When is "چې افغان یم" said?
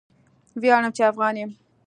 0.97-1.51